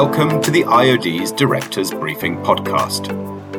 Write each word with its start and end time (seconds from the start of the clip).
welcome 0.00 0.42
to 0.42 0.50
the 0.50 0.62
IOD's 0.64 1.32
Directors 1.32 1.90
Briefing 1.90 2.36
Podcast. 2.42 3.08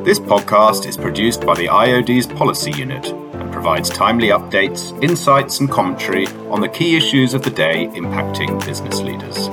This 0.06 0.20
podcast 0.20 0.86
is 0.86 0.96
produced 0.96 1.44
by 1.44 1.56
the 1.56 1.66
IOD's 1.66 2.28
Policy 2.28 2.72
Unit 2.74 3.08
and 3.08 3.52
provides 3.52 3.90
timely 3.90 4.28
updates, 4.28 4.94
insights, 5.04 5.60
and 5.60 5.68
commentary 5.68 6.28
on 6.52 6.62
the 6.62 6.70
key 6.70 6.96
issues 6.96 7.34
of 7.34 7.42
the 7.42 7.50
day 7.50 7.88
impacting 7.88 8.64
business 8.64 9.00
leaders. 9.00 9.48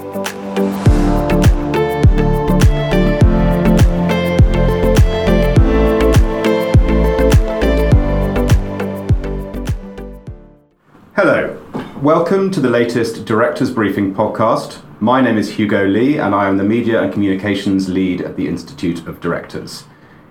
Hello, 11.17 11.59
welcome 12.03 12.51
to 12.51 12.61
the 12.61 12.69
latest 12.69 13.25
Directors 13.25 13.71
Briefing 13.71 14.15
podcast. 14.15 14.84
My 15.01 15.21
name 15.21 15.37
is 15.37 15.51
Hugo 15.51 15.85
Lee, 15.87 16.19
and 16.19 16.35
I 16.35 16.49
am 16.49 16.57
the 16.57 16.63
Media 16.63 17.03
and 17.03 17.13
Communications 17.13 17.89
Lead 17.89 18.21
at 18.21 18.37
the 18.37 18.47
Institute 18.47 19.09
of 19.09 19.21
Directors. 19.21 19.85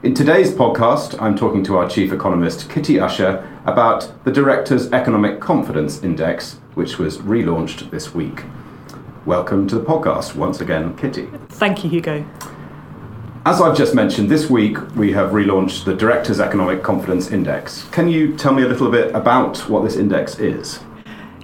In 0.03 0.13
today's 0.13 0.51
podcast, 0.51 1.21
I'm 1.21 1.35
talking 1.35 1.65
to 1.65 1.77
our 1.77 1.89
Chief 1.89 2.13
Economist, 2.13 2.69
Kitty 2.69 2.97
Usher, 2.97 3.45
about 3.65 4.23
the 4.23 4.31
Directors' 4.31 4.89
Economic 4.93 5.41
Confidence 5.41 6.01
Index, 6.01 6.59
which 6.75 6.97
was 6.97 7.17
relaunched 7.17 7.89
this 7.89 8.15
week. 8.15 8.43
Welcome 9.25 9.67
to 9.67 9.75
the 9.75 9.83
podcast 9.83 10.33
once 10.35 10.61
again, 10.61 10.95
Kitty. 10.95 11.27
Thank 11.49 11.83
you, 11.83 11.89
Hugo. 11.89 12.25
As 13.45 13.59
I've 13.59 13.77
just 13.77 13.93
mentioned, 13.93 14.29
this 14.29 14.49
week 14.49 14.77
we 14.95 15.11
have 15.11 15.31
relaunched 15.31 15.83
the 15.83 15.93
Directors' 15.93 16.39
Economic 16.39 16.83
Confidence 16.83 17.31
Index. 17.31 17.83
Can 17.91 18.07
you 18.07 18.37
tell 18.37 18.53
me 18.53 18.63
a 18.63 18.67
little 18.67 18.89
bit 18.89 19.13
about 19.13 19.57
what 19.69 19.83
this 19.83 19.97
index 19.97 20.39
is? 20.39 20.79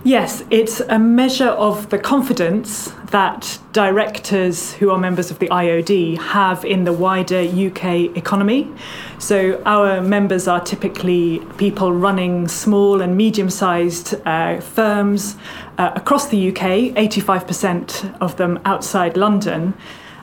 Yes, 0.05 0.45
it's 0.49 0.80
a 0.80 0.98
measure 0.98 1.49
of 1.49 1.89
the 1.89 1.99
confidence 1.99 2.94
that 3.07 3.60
directors 3.74 4.71
who 4.76 4.91
are 4.91 4.98
members 4.98 5.29
of 5.29 5.40
the 5.40 5.49
IOD 5.49 6.18
have 6.20 6.63
in 6.63 6.85
the 6.85 6.93
wider 6.93 7.41
UK 7.41 8.15
economy. 8.15 8.71
So, 9.18 9.62
our 9.65 9.99
members 9.99 10.48
are 10.48 10.62
typically 10.62 11.40
people 11.57 11.91
running 11.91 12.48
small 12.48 13.01
and 13.01 13.18
medium 13.18 13.49
sized 13.49 14.15
uh, 14.26 14.62
firms 14.62 15.35
uh, 15.77 15.91
across 15.96 16.29
the 16.29 16.48
UK, 16.48 16.96
85% 16.96 18.21
of 18.21 18.37
them 18.37 18.57
outside 18.63 19.18
London. 19.18 19.74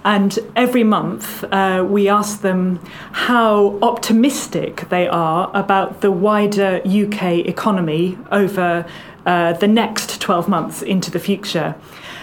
And 0.06 0.38
every 0.54 0.84
month, 0.84 1.44
uh, 1.52 1.84
we 1.86 2.08
ask 2.08 2.40
them 2.40 2.78
how 3.10 3.78
optimistic 3.82 4.88
they 4.88 5.06
are 5.08 5.50
about 5.52 6.00
the 6.00 6.12
wider 6.12 6.80
UK 6.86 7.44
economy 7.44 8.16
over 8.30 8.86
uh, 9.26 9.52
the 9.54 9.68
next 9.68 10.20
12 10.20 10.48
months 10.48 10.82
into 10.82 11.10
the 11.10 11.18
future. 11.18 11.74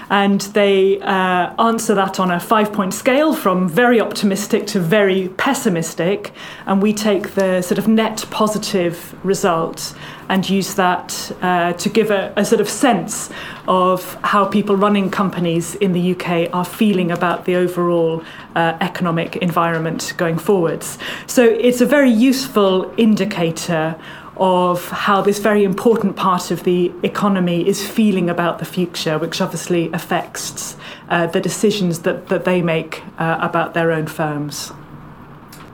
And 0.09 0.41
they 0.41 0.99
uh, 0.99 1.53
answer 1.57 1.95
that 1.95 2.19
on 2.19 2.29
a 2.31 2.39
five 2.39 2.71
point 2.71 2.93
scale 2.93 3.33
from 3.33 3.67
very 3.67 3.99
optimistic 3.99 4.67
to 4.67 4.79
very 4.79 5.29
pessimistic. 5.29 6.31
And 6.65 6.81
we 6.81 6.93
take 6.93 7.31
the 7.35 7.61
sort 7.61 7.77
of 7.77 7.87
net 7.87 8.25
positive 8.29 9.15
result 9.25 9.95
and 10.29 10.49
use 10.49 10.75
that 10.75 11.31
uh, 11.41 11.73
to 11.73 11.89
give 11.89 12.09
a, 12.11 12.33
a, 12.35 12.45
sort 12.45 12.61
of 12.61 12.69
sense 12.69 13.29
of 13.67 14.13
how 14.23 14.45
people 14.45 14.75
running 14.75 15.09
companies 15.09 15.75
in 15.75 15.91
the 15.91 16.11
UK 16.11 16.53
are 16.53 16.65
feeling 16.65 17.11
about 17.11 17.45
the 17.45 17.55
overall 17.55 18.23
uh, 18.55 18.77
economic 18.81 19.35
environment 19.37 20.13
going 20.17 20.37
forwards. 20.37 20.97
So 21.27 21.43
it's 21.43 21.81
a 21.81 21.85
very 21.85 22.09
useful 22.09 22.93
indicator 22.97 23.99
of 24.37 24.89
how 24.89 25.21
this 25.21 25.39
very 25.39 25.63
important 25.63 26.15
part 26.15 26.49
of 26.51 26.63
the 26.63 26.91
economy 27.03 27.67
is 27.67 27.87
feeling 27.87 28.29
about 28.29 28.59
the 28.59 28.65
future, 28.65 29.19
which 29.19 29.41
obviously 29.41 29.91
affects 29.91 30.75
uh, 31.09 31.27
the 31.27 31.39
decisions 31.39 31.99
that, 31.99 32.27
that 32.29 32.45
they 32.45 32.61
make 32.61 33.03
uh, 33.17 33.37
about 33.41 33.73
their 33.73 33.91
own 33.91 34.07
firms. 34.07 34.71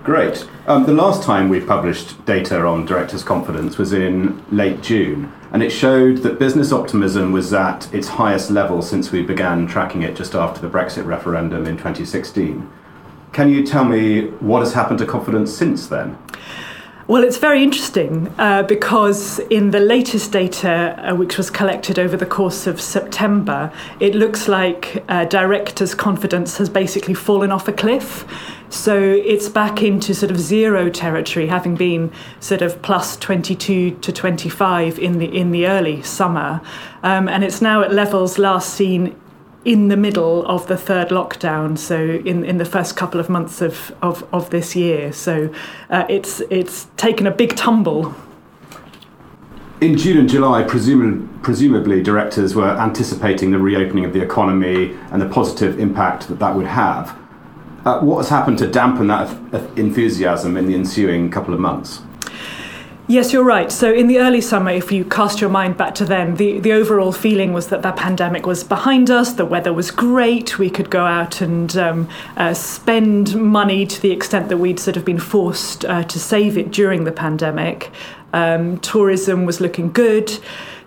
Great. 0.03 0.47
Um, 0.65 0.85
the 0.85 0.93
last 0.93 1.23
time 1.23 1.49
we 1.49 1.59
published 1.59 2.25
data 2.25 2.65
on 2.65 2.85
directors' 2.85 3.23
confidence 3.23 3.77
was 3.77 3.93
in 3.93 4.43
late 4.49 4.81
June, 4.81 5.31
and 5.51 5.61
it 5.61 5.71
showed 5.71 6.19
that 6.19 6.39
business 6.39 6.71
optimism 6.71 7.31
was 7.31 7.53
at 7.53 7.93
its 7.93 8.07
highest 8.07 8.49
level 8.49 8.81
since 8.81 9.11
we 9.11 9.21
began 9.21 9.67
tracking 9.67 10.01
it 10.01 10.15
just 10.15 10.35
after 10.35 10.61
the 10.61 10.69
Brexit 10.69 11.05
referendum 11.05 11.65
in 11.65 11.77
2016. 11.77 12.69
Can 13.33 13.49
you 13.49 13.65
tell 13.65 13.85
me 13.85 14.27
what 14.39 14.59
has 14.59 14.73
happened 14.73 14.99
to 14.99 15.05
confidence 15.05 15.55
since 15.55 15.87
then? 15.87 16.17
Well, 17.09 17.23
it's 17.23 17.37
very 17.37 17.63
interesting 17.63 18.31
uh, 18.37 18.61
because 18.61 19.39
in 19.49 19.71
the 19.71 19.79
latest 19.79 20.31
data, 20.31 20.95
uh, 21.09 21.15
which 21.15 21.39
was 21.39 21.49
collected 21.49 21.97
over 21.97 22.15
the 22.15 22.27
course 22.27 22.67
of 22.67 22.79
September, 22.79 23.73
it 23.99 24.13
looks 24.13 24.47
like 24.47 25.03
uh, 25.09 25.25
directors' 25.25 25.95
confidence 25.95 26.59
has 26.59 26.69
basically 26.69 27.15
fallen 27.15 27.51
off 27.51 27.67
a 27.67 27.73
cliff. 27.73 28.25
So 28.69 28.95
it's 28.95 29.49
back 29.49 29.81
into 29.81 30.13
sort 30.13 30.29
of 30.29 30.39
zero 30.39 30.91
territory, 30.91 31.47
having 31.47 31.75
been 31.75 32.11
sort 32.41 32.61
of 32.61 32.79
plus 32.83 33.17
22 33.17 33.95
to 33.95 34.11
25 34.11 34.99
in 34.99 35.17
the 35.17 35.35
in 35.35 35.49
the 35.49 35.65
early 35.65 36.03
summer, 36.03 36.61
um, 37.01 37.27
and 37.27 37.43
it's 37.43 37.59
now 37.59 37.81
at 37.81 37.91
levels 37.91 38.37
last 38.37 38.75
seen 38.75 39.18
in 39.65 39.89
the 39.89 39.97
middle 39.97 40.45
of 40.45 40.67
the 40.67 40.77
third 40.77 41.09
lockdown, 41.09 41.77
so 41.77 41.97
in, 42.25 42.43
in 42.45 42.57
the 42.57 42.65
first 42.65 42.95
couple 42.95 43.19
of 43.19 43.29
months 43.29 43.61
of, 43.61 43.93
of, 44.01 44.27
of 44.33 44.49
this 44.49 44.75
year. 44.75 45.11
So 45.11 45.53
uh, 45.89 46.05
it's, 46.09 46.41
it's 46.49 46.87
taken 46.95 47.27
a 47.27 47.31
big 47.31 47.55
tumble. 47.55 48.15
In 49.81 49.97
June 49.97 50.17
and 50.17 50.29
July, 50.29 50.63
presumably, 50.63 51.27
presumably 51.41 52.03
directors 52.03 52.53
were 52.53 52.69
anticipating 52.69 53.51
the 53.51 53.59
reopening 53.59 54.05
of 54.05 54.13
the 54.13 54.21
economy 54.21 54.97
and 55.11 55.21
the 55.21 55.29
positive 55.29 55.79
impact 55.79 56.27
that 56.27 56.39
that 56.39 56.55
would 56.55 56.67
have. 56.67 57.17
Uh, 57.85 58.01
what 58.01 58.17
has 58.17 58.29
happened 58.29 58.57
to 58.57 58.67
dampen 58.67 59.07
that 59.07 59.29
enthusiasm 59.77 60.57
in 60.57 60.67
the 60.67 60.75
ensuing 60.75 61.31
couple 61.31 61.53
of 61.53 61.59
months? 61.59 62.01
Yes, 63.09 63.33
you're 63.33 63.43
right. 63.43 63.71
So, 63.71 63.91
in 63.91 64.05
the 64.05 64.19
early 64.19 64.39
summer, 64.39 64.69
if 64.69 64.91
you 64.91 65.03
cast 65.03 65.41
your 65.41 65.49
mind 65.49 65.77
back 65.77 65.95
to 65.95 66.05
then, 66.05 66.35
the, 66.35 66.59
the 66.59 66.73
overall 66.73 67.11
feeling 67.11 67.53
was 67.53 67.69
that 67.69 67.81
that 67.81 67.95
pandemic 67.95 68.45
was 68.45 68.63
behind 68.63 69.09
us, 69.09 69.33
the 69.33 69.47
weather 69.47 69.73
was 69.73 69.89
great, 69.89 70.59
we 70.59 70.69
could 70.69 70.91
go 70.91 71.03
out 71.03 71.41
and 71.41 71.75
um, 71.75 72.07
uh, 72.37 72.53
spend 72.53 73.35
money 73.35 73.87
to 73.87 73.99
the 73.99 74.11
extent 74.11 74.49
that 74.49 74.57
we'd 74.57 74.79
sort 74.79 74.95
of 74.95 75.05
been 75.05 75.17
forced 75.17 75.85
uh, 75.85 76.03
to 76.03 76.19
save 76.19 76.55
it 76.55 76.69
during 76.69 77.05
the 77.05 77.11
pandemic. 77.11 77.89
Um, 78.31 78.77
tourism 78.81 79.47
was 79.47 79.59
looking 79.59 79.91
good. 79.91 80.37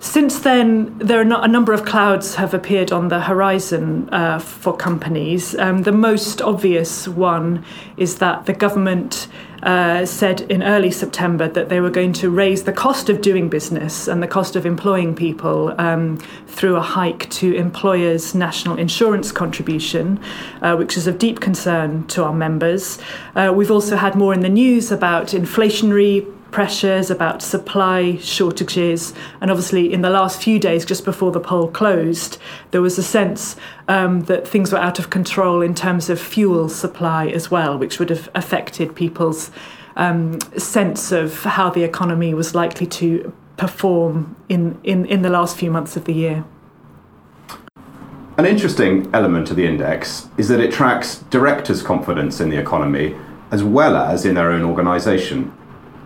Since 0.03 0.41
then, 0.41 0.99
there 0.99 1.21
are 1.21 1.45
a 1.45 1.49
number 1.49 1.73
of 1.73 1.85
clouds 1.85 2.35
have 2.35 2.55
appeared 2.55 2.91
on 2.91 3.07
the 3.07 3.21
horizon 3.21 4.09
uh, 4.13 4.41
for 4.41 4.77
companies. 4.77 5.57
Um, 5.57 5.85
the 5.85 5.93
most 5.93 6.43
obvious 6.43 7.07
one 7.07 7.65
is 7.97 8.19
that 8.19 8.47
the 8.47 8.53
government 8.53 9.29
uh, 9.63 10.05
said 10.05 10.41
in 10.51 10.65
early 10.65 10.91
September 10.91 11.47
that 11.47 11.69
they 11.69 11.81
were 11.81 11.89
going 11.89 12.13
to 12.15 12.31
raise 12.31 12.65
the 12.65 12.73
cost 12.73 13.09
of 13.09 13.21
doing 13.21 13.49
business 13.49 14.09
and 14.09 14.21
the 14.21 14.27
cost 14.27 14.57
of 14.57 14.67
employing 14.67 15.15
people 15.15 15.73
um, 15.81 16.17
through 16.49 16.75
a 16.75 16.83
hike 16.83 17.31
to 17.31 17.55
employers' 17.55 18.35
national 18.35 18.77
insurance 18.79 19.31
contribution, 19.31 20.21
uh, 20.63 20.75
which 20.75 20.97
is 20.97 21.07
of 21.07 21.17
deep 21.17 21.39
concern 21.39 22.05
to 22.09 22.25
our 22.25 22.35
members. 22.35 22.99
Uh, 23.37 23.53
we've 23.55 23.71
also 23.71 23.95
had 23.95 24.17
more 24.17 24.35
in 24.35 24.41
the 24.41 24.49
news 24.49 24.91
about 24.91 25.29
inflationary 25.29 26.27
pressures, 26.53 27.11
about 27.11 27.43
supply 27.43 28.17
shortages, 28.19 29.13
and 29.41 29.51
obviously 29.51 29.93
in 29.93 30.03
the 30.03 30.11
last 30.11 30.41
few 30.41 30.59
days, 30.59 30.85
just 30.85 31.05
before 31.05 31.33
the 31.33 31.41
poll 31.41 31.69
closed, 31.69 32.39
there 32.71 32.83
was 32.83 32.99
a 32.99 33.03
sense 33.03 33.57
um, 33.89 34.21
that 34.23 34.47
things 34.47 34.71
were 34.71 34.79
out 34.79 34.99
of 34.99 35.11
control 35.11 35.63
in 35.63 35.75
terms 35.75 36.09
of 36.09 36.21
fuel 36.21 36.69
supply 36.69 37.27
as 37.27 37.51
well, 37.51 37.77
which 37.77 37.99
would 37.99 38.11
have 38.11 38.29
affected 38.35 38.95
people's 38.95 39.51
um, 39.97 40.41
sense 40.57 41.11
of 41.11 41.43
how 41.43 41.71
the 41.71 41.83
economy 41.83 42.33
was 42.35 42.55
likely 42.55 42.87
to 42.87 43.33
perform 43.57 44.37
in, 44.49 44.79
in, 44.85 45.05
in 45.07 45.23
the 45.23 45.31
last 45.31 45.57
few 45.57 45.71
months 45.71 45.97
of 45.97 46.05
the 46.05 46.15
year. 46.15 46.45
An 48.39 48.47
interesting 48.47 49.11
element 49.13 49.51
of 49.51 49.57
the 49.57 49.67
index 49.67 50.29
is 50.39 50.49
that 50.49 50.59
it 50.61 50.73
tracks 50.73 51.19
directors' 51.31 51.83
confidence 51.83 52.41
in 52.41 52.49
the 52.49 52.57
economy 52.57 53.15
as 53.51 53.63
well 53.63 53.95
as 53.95 54.25
in 54.25 54.35
their 54.35 54.51
own 54.51 54.63
organisation. 54.63 55.53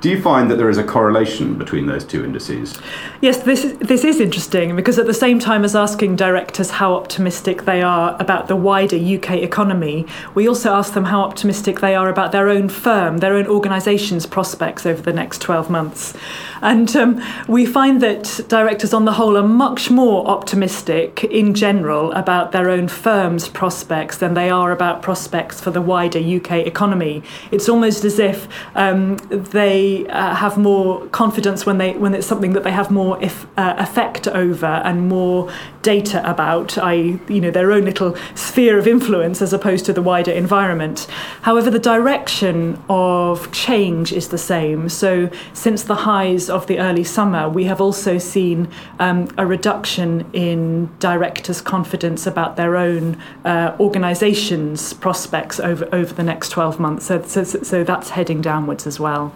Do 0.06 0.12
you 0.12 0.23
find 0.23 0.49
that 0.53 0.55
there 0.55 0.70
is 0.70 0.79
a 0.79 0.85
correlation 0.85 1.58
between 1.58 1.87
those 1.87 2.05
two 2.05 2.25
indices? 2.25 2.79
Yes, 3.20 3.43
this 3.43 3.64
is, 3.64 3.76
this 3.79 4.05
is 4.05 4.20
interesting 4.20 4.76
because 4.76 5.00
at 5.00 5.06
the 5.06 5.12
same 5.12 5.41
time 5.41 5.64
as 5.64 5.75
asking 5.75 6.14
directors 6.14 6.70
how 6.70 6.94
optimistic 6.94 7.64
they 7.64 7.82
are 7.82 8.17
about 8.20 8.47
the 8.47 8.55
wider 8.55 8.97
UK 8.97 9.43
economy, 9.43 10.06
we 10.37 10.47
also 10.47 10.73
ask 10.73 10.94
them 10.94 11.06
how 11.06 11.23
optimistic 11.23 11.81
they 11.81 11.97
are 11.97 12.08
about 12.08 12.31
their 12.31 12.49
own 12.49 12.69
firm, 12.69 13.19
their 13.19 13.35
own 13.35 13.49
organisation's 13.49 14.26
prospects 14.26 14.87
over 14.87 15.03
the 15.03 15.12
next 15.12 15.43
12 15.43 15.69
months. 15.70 16.14
And 16.62 16.94
um, 16.94 17.23
we 17.49 17.67
find 17.67 18.00
that 18.00 18.47
directors 18.49 18.94
on 18.94 19.06
the 19.06 19.12
whole 19.14 19.37
are 19.37 19.47
much 19.47 19.91
more 19.91 20.25
optimistic 20.29 21.25
in 21.25 21.53
general 21.53 22.12
about 22.12 22.53
their 22.53 22.70
own 22.70 22.87
firm's 22.87 23.49
prospects 23.49 24.19
than 24.19 24.35
they 24.35 24.50
are 24.50 24.70
about 24.70 25.03
prospects 25.03 25.61
for 25.61 25.73
the 25.73 25.82
wider 25.82 26.20
UK 26.20 26.64
economy. 26.64 27.25
It's 27.50 27.69
almost 27.69 28.05
as 28.05 28.20
if 28.20 28.47
um, 28.76 29.17
they 29.31 29.95
uh, 30.08 30.34
have 30.34 30.58
more 30.58 31.06
confidence 31.08 31.64
when 31.64 31.78
they 31.78 31.93
when 31.94 32.14
it's 32.14 32.26
something 32.26 32.52
that 32.52 32.64
they 32.64 32.72
have 32.72 32.90
more 32.90 33.22
if, 33.22 33.46
uh, 33.56 33.75
effect 33.78 34.26
over 34.28 34.66
and 34.66 35.08
more 35.08 35.50
data 35.82 36.19
about, 36.28 36.76
i.e., 36.78 37.19
you 37.28 37.40
know, 37.40 37.50
their 37.50 37.70
own 37.70 37.84
little 37.84 38.16
sphere 38.34 38.76
of 38.76 38.88
influence 38.88 39.40
as 39.40 39.52
opposed 39.52 39.84
to 39.84 39.93
the 39.93 40.02
wider 40.02 40.32
environment. 40.32 41.06
However, 41.43 41.70
the 41.70 41.78
direction 41.78 42.82
of 42.88 43.52
change 43.52 44.12
is 44.12 44.28
the 44.28 44.38
same. 44.38 44.88
So, 44.88 45.31
since 45.52 45.84
the 45.84 45.94
highs 45.94 46.50
of 46.50 46.66
the 46.66 46.81
early 46.81 47.04
summer, 47.04 47.48
we 47.48 47.64
have 47.66 47.81
also 47.81 48.19
seen 48.19 48.69
um, 48.98 49.28
a 49.38 49.46
reduction 49.46 50.28
in 50.32 50.90
directors' 50.98 51.60
confidence 51.60 52.26
about 52.26 52.56
their 52.56 52.76
own 52.76 53.16
uh, 53.44 53.76
organisations' 53.78 54.93
prospects 54.93 55.60
over 55.60 55.88
over 55.93 56.12
the 56.12 56.25
next 56.25 56.48
12 56.50 56.81
months. 56.81 57.06
So, 57.06 57.22
so, 57.22 57.44
so 57.44 57.84
that's 57.84 58.10
heading 58.10 58.40
downwards 58.40 58.87
as 58.87 58.98
well. 58.98 59.32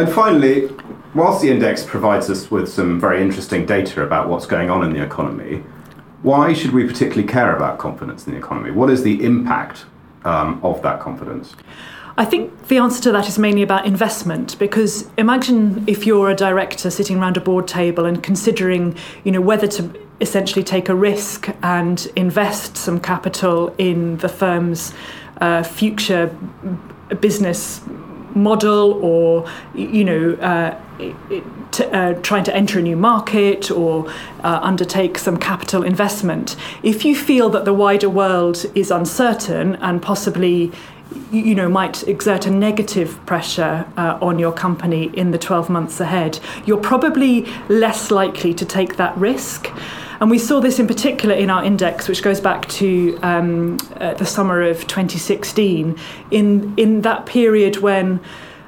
And 0.00 0.10
finally, 0.10 0.66
whilst 1.14 1.42
the 1.42 1.50
index 1.50 1.84
provides 1.84 2.30
us 2.30 2.50
with 2.50 2.70
some 2.70 2.98
very 2.98 3.20
interesting 3.20 3.66
data 3.66 4.02
about 4.02 4.30
what's 4.30 4.46
going 4.46 4.70
on 4.70 4.82
in 4.82 4.94
the 4.94 5.04
economy, 5.04 5.62
why 6.22 6.54
should 6.54 6.72
we 6.72 6.86
particularly 6.86 7.28
care 7.28 7.54
about 7.54 7.78
confidence 7.78 8.26
in 8.26 8.32
the 8.32 8.38
economy? 8.38 8.70
What 8.70 8.88
is 8.88 9.02
the 9.02 9.22
impact 9.22 9.84
um, 10.24 10.58
of 10.64 10.80
that 10.80 11.00
confidence? 11.00 11.54
I 12.16 12.24
think 12.24 12.68
the 12.68 12.78
answer 12.78 13.02
to 13.02 13.12
that 13.12 13.28
is 13.28 13.38
mainly 13.38 13.60
about 13.60 13.84
investment 13.84 14.58
because 14.58 15.06
imagine 15.18 15.84
if 15.86 16.06
you're 16.06 16.30
a 16.30 16.34
director 16.34 16.88
sitting 16.88 17.18
around 17.18 17.36
a 17.36 17.40
board 17.42 17.68
table 17.68 18.06
and 18.06 18.22
considering, 18.22 18.96
you 19.24 19.30
know, 19.30 19.42
whether 19.42 19.66
to 19.66 19.92
essentially 20.22 20.64
take 20.64 20.88
a 20.88 20.94
risk 20.94 21.50
and 21.62 22.10
invest 22.16 22.78
some 22.78 23.00
capital 23.00 23.74
in 23.76 24.16
the 24.16 24.30
firm's 24.30 24.94
uh, 25.42 25.62
future 25.62 26.34
business 27.20 27.82
model 28.34 28.92
or 29.04 29.48
you 29.74 30.04
know 30.04 30.34
uh, 30.34 30.78
uh, 31.92 32.14
trying 32.22 32.44
to 32.44 32.54
enter 32.54 32.78
a 32.78 32.82
new 32.82 32.96
market 32.96 33.70
or 33.70 34.08
uh, 34.42 34.60
undertake 34.62 35.18
some 35.18 35.36
capital 35.36 35.82
investment. 35.82 36.56
If 36.82 37.04
you 37.04 37.14
feel 37.14 37.48
that 37.50 37.64
the 37.64 37.72
wider 37.72 38.10
world 38.10 38.66
is 38.74 38.90
uncertain 38.90 39.76
and 39.76 40.02
possibly 40.02 40.72
you 41.32 41.54
know 41.54 41.68
might 41.68 42.06
exert 42.06 42.46
a 42.46 42.50
negative 42.50 43.24
pressure 43.26 43.86
uh, 43.96 44.18
on 44.22 44.38
your 44.38 44.52
company 44.52 45.10
in 45.14 45.32
the 45.32 45.38
12 45.38 45.68
months 45.68 45.98
ahead 45.98 46.38
you're 46.66 46.80
probably 46.80 47.46
less 47.68 48.12
likely 48.12 48.54
to 48.54 48.64
take 48.64 48.96
that 48.96 49.16
risk 49.16 49.72
and 50.20 50.30
we 50.30 50.38
saw 50.38 50.60
this 50.60 50.78
in 50.78 50.86
particular 50.86 51.34
in 51.34 51.48
our 51.48 51.64
index, 51.64 52.06
which 52.06 52.22
goes 52.22 52.40
back 52.40 52.68
to 52.68 53.18
um, 53.22 53.78
uh, 53.96 54.14
the 54.14 54.26
summer 54.26 54.62
of 54.62 54.86
2016, 54.86 55.98
in, 56.30 56.74
in 56.76 57.00
that 57.02 57.24
period 57.24 57.78
when 57.78 58.20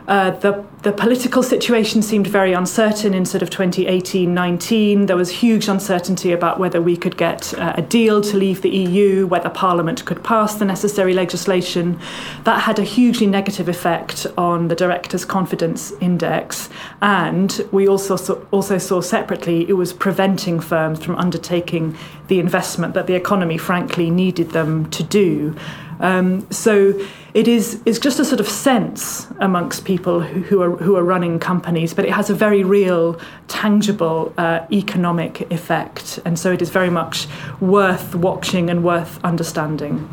uh, 0.09 0.31
the 0.31 0.65
the 0.83 0.93
political 0.93 1.45
situation 1.45 2.03
seemed 2.03 2.27
very 2.27 2.53
uncertain 2.53 3.15
in 3.15 3.25
sort 3.25 3.41
of 3.41 3.51
2018 3.51 4.35
19. 4.35 5.07
There 5.07 5.17
was 5.17 5.31
huge 5.31 5.69
uncertainty 5.69 6.33
about 6.33 6.59
whether 6.59 6.83
we 6.83 6.97
could 6.97 7.17
get 7.17 7.55
uh, 7.55 7.75
a 7.77 7.83
deal 7.83 8.21
to 8.23 8.37
leave 8.37 8.63
the 8.63 8.71
EU, 8.71 9.29
whether 9.29 9.49
Parliament 9.49 10.05
could 10.05 10.25
pass 10.25 10.57
the 10.57 10.65
necessary 10.65 11.15
legislation. 11.15 12.01
That 12.43 12.63
had 12.63 12.81
a 12.81 12.83
hugely 12.83 13.29
negative 13.29 13.69
effect 13.69 14.27
on 14.37 14.67
the 14.67 14.75
Directors' 14.75 15.25
Confidence 15.25 15.93
Index. 16.01 16.69
And 17.01 17.65
we 17.71 17.87
also 17.87 18.17
saw, 18.17 18.35
also 18.51 18.79
saw 18.79 19.01
separately 19.01 19.69
it 19.69 19.75
was 19.75 19.93
preventing 19.93 20.59
firms 20.59 21.05
from 21.05 21.15
undertaking 21.15 21.97
the 22.27 22.41
investment 22.41 22.95
that 22.95 23.07
the 23.07 23.15
economy, 23.15 23.57
frankly, 23.57 24.11
needed 24.11 24.51
them 24.51 24.91
to 24.91 25.05
do. 25.05 25.55
Um, 26.03 26.51
so 26.51 27.01
it 27.33 27.49
is 27.49 27.81
it's 27.87 27.99
just 27.99 28.19
a 28.19 28.25
sort 28.25 28.41
of 28.41 28.49
sense 28.49 29.29
amongst 29.39 29.85
people 29.85 30.21
who, 30.21 30.43
who, 30.43 30.61
are 30.61 30.77
who 30.77 30.97
are 30.97 31.05
running 31.05 31.39
companies, 31.39 31.95
but 31.95 32.05
it 32.05 32.11
has 32.11 32.29
a 32.29 32.35
very 32.35 32.65
real, 32.65 33.19
tangible 33.49 34.35
uh, 34.37 34.67
economic 34.71 35.51
effect, 35.53 36.19
and 36.25 36.39
so 36.39 36.53
it 36.53 36.61
is 36.61 36.71
very 36.71 36.91
much 36.91 37.29
worth 37.61 38.15
watching 38.15 38.69
and 38.69 38.85
worth 38.85 39.25
understanding. 39.25 40.09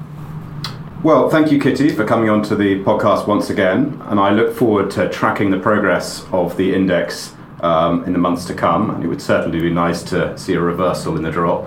Well, 1.01 1.29
thank 1.29 1.51
you, 1.51 1.59
Kitty, 1.59 1.89
for 1.89 2.05
coming 2.05 2.29
on 2.29 2.43
to 2.43 2.55
the 2.55 2.83
podcast 2.83 3.25
once 3.25 3.49
again, 3.49 3.99
and 4.05 4.19
I 4.19 4.31
look 4.31 4.55
forward 4.55 4.91
to 4.91 5.09
tracking 5.09 5.49
the 5.49 5.59
progress 5.59 6.25
of 6.31 6.55
the 6.55 6.75
index 6.75 7.33
um, 7.61 8.03
in 8.05 8.13
the 8.13 8.19
months 8.19 8.45
to 8.45 8.53
come. 8.53 8.89
And 8.89 9.03
it 9.03 9.07
would 9.07 9.21
certainly 9.21 9.59
be 9.59 9.71
nice 9.71 10.03
to 10.03 10.37
see 10.37 10.53
a 10.53 10.61
reversal 10.61 11.15
in 11.17 11.23
the 11.23 11.31
drop 11.31 11.65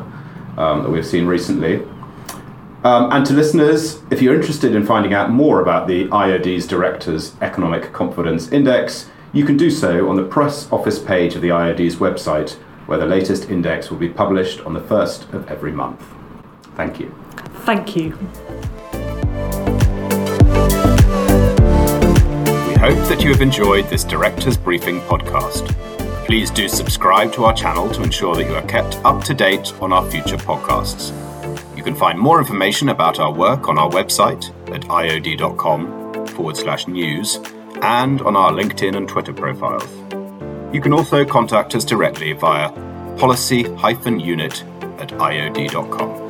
um, 0.59 0.83
that 0.83 0.91
we've 0.91 1.07
seen 1.07 1.27
recently. 1.27 1.83
Um, 2.85 3.13
and 3.13 3.25
to 3.27 3.33
listeners, 3.33 4.01
if 4.11 4.21
you're 4.21 4.35
interested 4.35 4.75
in 4.75 4.85
finding 4.85 5.15
out 5.15 5.31
more 5.31 5.61
about 5.61 5.87
the 5.87 6.09
IOD's 6.09 6.67
Directors 6.67 7.37
Economic 7.41 7.93
Confidence 7.93 8.51
Index, 8.51 9.09
you 9.33 9.45
can 9.45 9.57
do 9.57 9.71
so 9.71 10.09
on 10.09 10.17
the 10.17 10.25
press 10.25 10.71
office 10.73 10.99
page 10.99 11.37
of 11.37 11.43
the 11.43 11.51
IOD's 11.51 11.97
website, 11.97 12.55
where 12.87 12.99
the 12.99 13.07
latest 13.07 13.51
index 13.51 13.89
will 13.89 13.99
be 13.99 14.09
published 14.09 14.61
on 14.63 14.75
the 14.75 14.81
first 14.81 15.29
of 15.33 15.49
every 15.49 15.71
month. 15.71 16.05
Thank 16.75 16.99
you. 16.99 17.15
Thank 17.65 17.95
you. 17.95 18.11
We 22.67 22.75
hope 22.81 23.09
that 23.09 23.21
you 23.23 23.31
have 23.31 23.43
enjoyed 23.43 23.89
this 23.91 24.03
Directors 24.03 24.57
Briefing 24.57 25.01
podcast. 25.03 25.69
Please 26.27 26.51
do 26.51 26.69
subscribe 26.69 27.33
to 27.35 27.45
our 27.45 27.55
channel 27.55 27.89
to 27.91 28.03
ensure 28.03 28.35
that 28.35 28.45
you 28.45 28.55
are 28.55 28.67
kept 28.67 28.97
up 29.05 29.23
to 29.25 29.35
date 29.35 29.73
on 29.81 29.93
our 29.93 30.09
future 30.11 30.37
podcasts. 30.37 31.13
You 31.83 31.87
can 31.87 31.97
find 31.97 32.17
more 32.17 32.39
information 32.39 32.91
about 32.91 33.19
our 33.19 33.33
work 33.33 33.69
on 33.69 33.77
our 33.77 33.91
website 33.91 34.51
at 34.73 34.83
iod.com 34.83 36.27
forward 36.29 36.57
slash 36.57 36.87
news 36.87 37.41
and 37.83 38.23
on 38.23 38.37
our 38.37 38.53
LinkedIn 38.53 38.97
and 38.97 39.09
Twitter 39.09 39.33
profiles. 39.33 39.85
You 40.73 40.81
can 40.81 40.93
also 40.93 41.25
contact 41.25 41.75
us 41.75 41.85
directly 41.85 42.35
via 42.35 42.71
policy-unit 43.19 44.63
at 45.01 45.09
iod.com. 45.09 46.22